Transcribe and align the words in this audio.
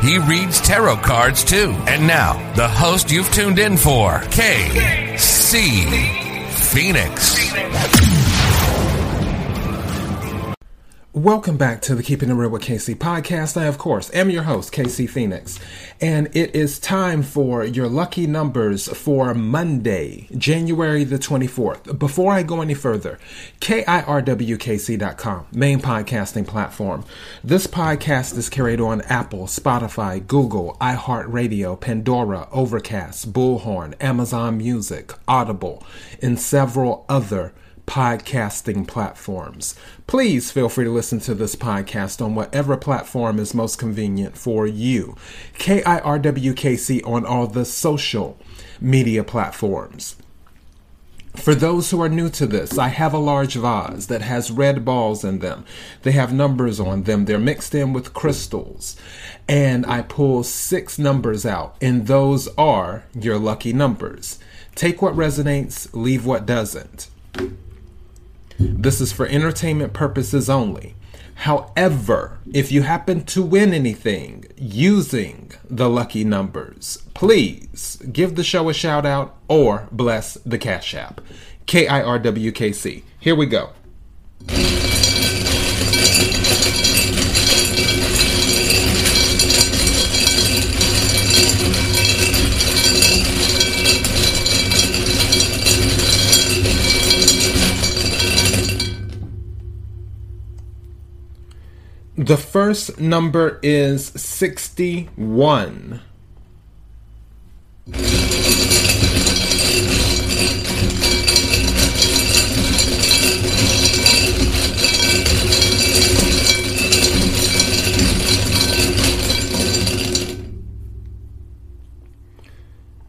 He 0.00 0.18
reads 0.18 0.60
tarot 0.60 0.98
cards 0.98 1.42
too. 1.44 1.74
And 1.86 2.06
now, 2.06 2.34
the 2.54 2.68
host 2.68 3.10
you've 3.10 3.30
tuned 3.32 3.58
in 3.58 3.76
for, 3.76 4.20
KC 4.30 5.18
Phoenix. 6.50 8.27
Welcome 11.18 11.56
back 11.56 11.82
to 11.82 11.96
the 11.96 12.04
Keeping 12.04 12.30
It 12.30 12.34
Real 12.34 12.48
with 12.48 12.62
KC 12.62 12.94
podcast. 12.94 13.60
I, 13.60 13.64
of 13.64 13.76
course, 13.76 14.08
am 14.14 14.30
your 14.30 14.44
host, 14.44 14.72
KC 14.72 15.10
Phoenix, 15.10 15.58
and 16.00 16.28
it 16.28 16.54
is 16.54 16.78
time 16.78 17.24
for 17.24 17.64
your 17.64 17.88
lucky 17.88 18.28
numbers 18.28 18.86
for 18.86 19.34
Monday, 19.34 20.28
January 20.38 21.02
the 21.02 21.18
24th. 21.18 21.98
Before 21.98 22.32
I 22.32 22.44
go 22.44 22.60
any 22.60 22.74
further, 22.74 23.18
KIRWKC.com, 23.60 25.46
main 25.50 25.80
podcasting 25.80 26.46
platform. 26.46 27.04
This 27.42 27.66
podcast 27.66 28.38
is 28.38 28.48
carried 28.48 28.80
on 28.80 29.00
Apple, 29.02 29.48
Spotify, 29.48 30.24
Google, 30.24 30.76
iHeartRadio, 30.80 31.80
Pandora, 31.80 32.46
Overcast, 32.52 33.32
Bullhorn, 33.32 33.94
Amazon 34.00 34.58
Music, 34.58 35.12
Audible, 35.26 35.82
and 36.22 36.38
several 36.38 37.04
other 37.08 37.54
podcasting 37.88 38.86
platforms. 38.86 39.74
Please 40.06 40.50
feel 40.50 40.68
free 40.68 40.84
to 40.84 40.90
listen 40.90 41.20
to 41.20 41.34
this 41.34 41.56
podcast 41.56 42.22
on 42.22 42.34
whatever 42.34 42.76
platform 42.76 43.38
is 43.38 43.54
most 43.54 43.78
convenient 43.78 44.36
for 44.36 44.66
you. 44.66 45.16
KIRWKC 45.58 47.04
on 47.06 47.24
all 47.24 47.46
the 47.46 47.64
social 47.64 48.38
media 48.78 49.24
platforms. 49.24 50.16
For 51.34 51.54
those 51.54 51.90
who 51.90 52.02
are 52.02 52.10
new 52.10 52.28
to 52.30 52.46
this, 52.46 52.76
I 52.76 52.88
have 52.88 53.14
a 53.14 53.18
large 53.18 53.54
vase 53.54 54.06
that 54.08 54.22
has 54.22 54.50
red 54.50 54.84
balls 54.84 55.24
in 55.24 55.38
them. 55.38 55.64
They 56.02 56.12
have 56.12 56.32
numbers 56.32 56.78
on 56.78 57.04
them. 57.04 57.24
They're 57.24 57.38
mixed 57.38 57.74
in 57.74 57.94
with 57.94 58.12
crystals. 58.12 58.96
And 59.48 59.86
I 59.86 60.02
pull 60.02 60.42
six 60.42 60.98
numbers 60.98 61.46
out, 61.46 61.76
and 61.80 62.06
those 62.06 62.48
are 62.58 63.04
your 63.14 63.38
lucky 63.38 63.72
numbers. 63.72 64.38
Take 64.74 65.00
what 65.00 65.14
resonates, 65.14 65.88
leave 65.92 66.26
what 66.26 66.44
doesn't. 66.44 67.08
This 68.58 69.00
is 69.00 69.12
for 69.12 69.26
entertainment 69.26 69.92
purposes 69.92 70.50
only. 70.50 70.96
However, 71.34 72.40
if 72.52 72.72
you 72.72 72.82
happen 72.82 73.24
to 73.26 73.42
win 73.42 73.72
anything 73.72 74.46
using 74.56 75.52
the 75.70 75.88
lucky 75.88 76.24
numbers, 76.24 77.04
please 77.14 78.02
give 78.12 78.34
the 78.34 78.42
show 78.42 78.68
a 78.68 78.74
shout 78.74 79.06
out 79.06 79.36
or 79.46 79.86
bless 79.92 80.34
the 80.34 80.58
Cash 80.58 80.94
App. 80.94 81.20
K 81.66 81.86
I 81.86 82.02
R 82.02 82.18
W 82.18 82.50
K 82.50 82.72
C. 82.72 83.04
Here 83.20 83.36
we 83.36 83.46
go. 83.46 83.70
The 102.28 102.36
first 102.36 103.00
number 103.00 103.58
is 103.62 104.08
61. 104.08 106.02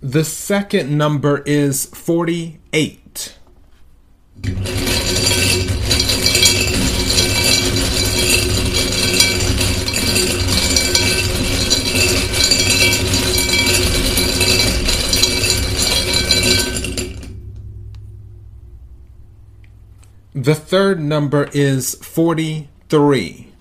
The 0.00 0.24
second 0.24 0.96
number 0.96 1.42
is 1.44 1.84
48. 1.84 3.36
The 20.34 20.54
third 20.54 20.98
number 20.98 21.50
is 21.52 21.94
43. 21.96 23.52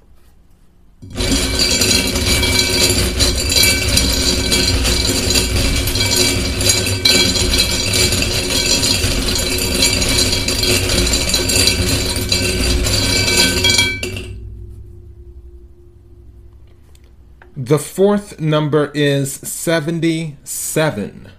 The 17.57 17.77
fourth 17.77 18.39
number 18.39 18.91
is 18.93 19.33
77. 19.33 21.29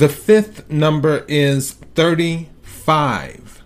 The 0.00 0.08
fifth 0.08 0.70
number 0.70 1.26
is 1.28 1.72
35. 1.72 3.62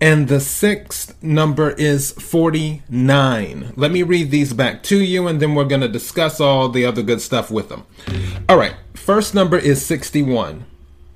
And 0.00 0.28
the 0.28 0.38
sixth 0.38 1.20
number 1.20 1.70
is 1.70 2.12
49. 2.12 3.72
Let 3.74 3.90
me 3.90 4.04
read 4.04 4.30
these 4.30 4.52
back 4.52 4.84
to 4.84 5.02
you 5.02 5.26
and 5.26 5.42
then 5.42 5.56
we're 5.56 5.64
going 5.64 5.80
to 5.80 5.88
discuss 5.88 6.40
all 6.40 6.68
the 6.68 6.86
other 6.86 7.02
good 7.02 7.20
stuff 7.20 7.50
with 7.50 7.68
them. 7.68 7.84
All 8.48 8.56
right, 8.56 8.76
first 8.94 9.34
number 9.34 9.58
is 9.58 9.84
61. 9.84 10.66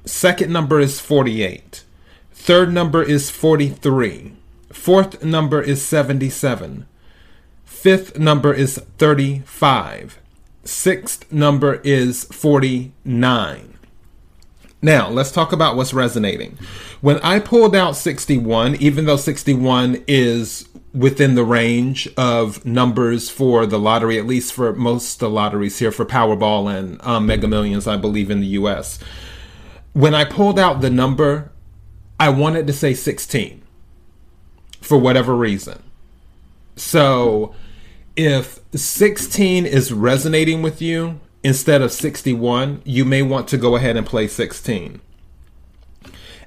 Second 0.05 0.53
number 0.53 0.81
is 0.81 1.01
48. 1.01 1.85
Third 2.33 2.73
number 2.73 3.03
is 3.03 3.31
43. 3.31 4.33
Fourth 4.73 5.23
number 5.23 5.61
is 5.61 5.83
77. 5.85 6.87
Fifth 7.65 8.19
number 8.19 8.53
is 8.53 8.79
35. 8.99 10.19
Sixth 10.65 11.31
number 11.33 11.81
is 11.85 12.25
49. 12.25 13.79
Now, 14.83 15.11
let's 15.11 15.31
talk 15.31 15.53
about 15.53 15.77
what's 15.77 15.93
resonating. 15.93 16.59
When 17.03 17.19
I 17.19 17.39
pulled 17.41 17.77
out 17.77 17.97
61, 17.97 18.77
even 18.77 19.05
though 19.05 19.17
61 19.17 20.03
is 20.07 20.67
within 20.95 21.35
the 21.35 21.45
range 21.45 22.09
of 22.17 22.65
numbers 22.65 23.29
for 23.29 23.67
the 23.67 23.79
lottery, 23.79 24.19
at 24.19 24.27
least 24.27 24.55
for 24.55 24.73
most 24.73 25.15
of 25.15 25.21
the 25.21 25.31
lotteries 25.31 25.79
here 25.79 25.93
for 25.93 26.07
Powerball 26.07 26.75
and 26.75 27.01
um, 27.03 27.27
Mega 27.27 27.47
Millions, 27.47 27.87
I 27.87 27.97
believe, 27.97 28.31
in 28.31 28.41
the 28.41 28.47
US 28.49 28.99
when 29.93 30.15
I 30.15 30.25
pulled 30.25 30.59
out 30.59 30.81
the 30.81 30.91
number, 30.91 31.51
I 32.19 32.29
wanted 32.29 32.67
to 32.67 32.73
say 32.73 32.95
16 32.95 33.63
for 34.81 34.99
whatever 34.99 35.35
reason. 35.35 35.83
So 36.77 37.55
if 38.17 38.61
16 38.75 39.67
is 39.67 39.93
resonating 39.93 40.63
with 40.63 40.81
you 40.81 41.21
instead 41.43 41.83
of 41.83 41.93
61, 41.93 42.83
you 42.85 43.05
may 43.05 43.23
want 43.23 43.49
to 43.49 43.57
go 43.57 43.77
ahead 43.77 43.97
and 43.97 44.07
play 44.07 44.29
16. 44.29 45.01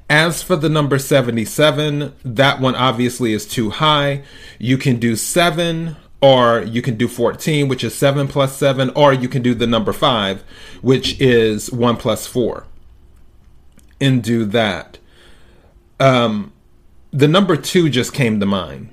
As 0.09 0.43
for 0.43 0.55
the 0.55 0.69
number 0.69 0.99
77, 0.99 2.13
that 2.23 2.59
one 2.59 2.75
obviously 2.75 3.33
is 3.33 3.47
too 3.47 3.71
high. 3.71 4.23
You 4.59 4.77
can 4.77 4.97
do 4.97 5.15
7 5.15 5.95
or 6.21 6.61
you 6.61 6.81
can 6.81 6.95
do 6.95 7.07
14, 7.07 7.67
which 7.67 7.83
is 7.83 7.93
7 7.95 8.27
plus 8.29 8.55
7, 8.55 8.91
or 8.91 9.11
you 9.11 9.27
can 9.27 9.41
do 9.41 9.53
the 9.53 9.67
number 9.67 9.91
5, 9.91 10.41
which 10.81 11.19
is 11.19 11.69
1 11.71 11.97
plus 11.97 12.25
4 12.27 12.65
and 13.99 14.23
do 14.23 14.45
that. 14.45 14.97
Um, 15.99 16.51
the 17.11 17.27
number 17.27 17.55
two 17.55 17.89
just 17.89 18.13
came 18.13 18.39
to 18.39 18.45
mind 18.45 18.89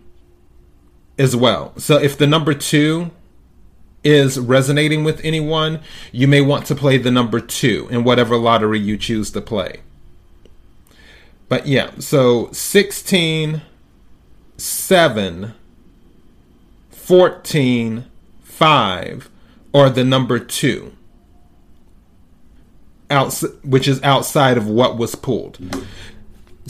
as 1.19 1.35
well. 1.35 1.73
So 1.79 1.97
if 1.97 2.17
the 2.17 2.27
number 2.27 2.55
two 2.55 3.11
is 4.03 4.39
resonating 4.39 5.05
with 5.05 5.21
anyone, 5.25 5.81
you 6.13 6.27
may 6.27 6.41
want 6.41 6.67
to 6.67 6.75
play 6.75 6.97
the 6.97 7.11
number 7.11 7.41
two 7.41 7.89
in 7.91 8.05
whatever 8.05 8.37
lottery 8.37 8.79
you 8.79 8.97
choose 8.97 9.31
to 9.33 9.41
play. 9.41 9.81
But 11.49 11.67
yeah, 11.67 11.91
so 11.99 12.51
16, 12.53 13.63
7, 14.57 15.55
14, 16.91 18.05
5, 18.43 19.31
or 19.73 19.91
the 19.91 20.05
number 20.05 20.39
two, 20.39 20.93
which 23.65 23.89
is 23.89 24.03
outside 24.03 24.57
of 24.57 24.67
what 24.67 24.97
was 24.97 25.15
pulled. 25.15 25.59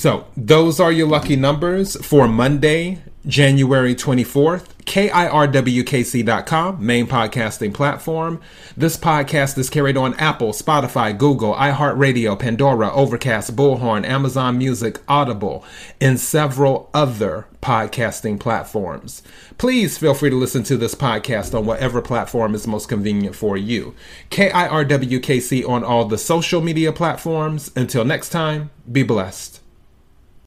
So 0.00 0.24
those 0.34 0.80
are 0.80 0.90
your 0.90 1.06
lucky 1.06 1.36
numbers 1.36 1.94
for 2.02 2.26
Monday, 2.26 3.02
January 3.26 3.94
24th. 3.94 4.68
KIRWKC.com, 4.86 6.86
main 6.86 7.06
podcasting 7.06 7.74
platform. 7.74 8.40
This 8.74 8.96
podcast 8.96 9.58
is 9.58 9.68
carried 9.68 9.98
on 9.98 10.14
Apple, 10.14 10.52
Spotify, 10.52 11.16
Google, 11.16 11.54
iHeartRadio, 11.54 12.38
Pandora, 12.38 12.90
Overcast, 12.90 13.54
Bullhorn, 13.54 14.06
Amazon 14.06 14.56
Music, 14.56 15.00
Audible, 15.06 15.66
and 16.00 16.18
several 16.18 16.88
other 16.94 17.46
podcasting 17.60 18.40
platforms. 18.40 19.22
Please 19.58 19.98
feel 19.98 20.14
free 20.14 20.30
to 20.30 20.36
listen 20.36 20.62
to 20.62 20.78
this 20.78 20.94
podcast 20.94 21.54
on 21.54 21.66
whatever 21.66 22.00
platform 22.00 22.54
is 22.54 22.66
most 22.66 22.88
convenient 22.88 23.36
for 23.36 23.58
you. 23.58 23.94
KIRWKC 24.30 25.68
on 25.68 25.84
all 25.84 26.06
the 26.06 26.16
social 26.16 26.62
media 26.62 26.90
platforms. 26.90 27.70
Until 27.76 28.06
next 28.06 28.30
time, 28.30 28.70
be 28.90 29.02
blessed. 29.02 29.60